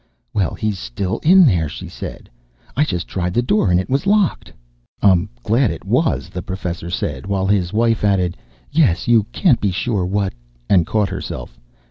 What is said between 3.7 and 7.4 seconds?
it was locked." "I'm glad it was!" the Professor said